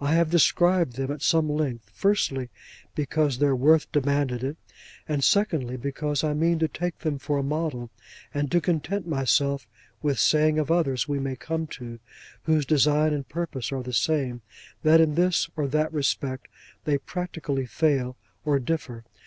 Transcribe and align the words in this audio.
I 0.00 0.14
have 0.14 0.30
described 0.30 0.94
them 0.94 1.10
at 1.12 1.20
some 1.20 1.46
length; 1.46 1.90
firstly, 1.92 2.48
because 2.94 3.36
their 3.36 3.54
worth 3.54 3.92
demanded 3.92 4.42
it; 4.42 4.56
and 5.06 5.22
secondly, 5.22 5.76
because 5.76 6.24
I 6.24 6.32
mean 6.32 6.58
to 6.60 6.66
take 6.68 7.00
them 7.00 7.18
for 7.18 7.36
a 7.36 7.42
model, 7.42 7.90
and 8.32 8.50
to 8.52 8.62
content 8.62 9.06
myself 9.06 9.68
with 10.00 10.18
saying 10.18 10.58
of 10.58 10.70
others 10.70 11.08
we 11.08 11.18
may 11.18 11.36
come 11.36 11.66
to, 11.76 11.98
whose 12.44 12.64
design 12.64 13.12
and 13.12 13.28
purpose 13.28 13.70
are 13.70 13.82
the 13.82 13.92
same, 13.92 14.40
that 14.82 14.98
in 14.98 15.14
this 15.14 15.50
or 15.56 15.68
that 15.68 15.92
respect 15.92 16.48
they 16.84 16.96
practically 16.96 17.66
fail, 17.66 18.16
or 18.46 18.60
differ. 18.60 19.04